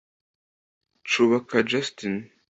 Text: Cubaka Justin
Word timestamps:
Cubaka 1.09 1.57
Justin 1.69 2.15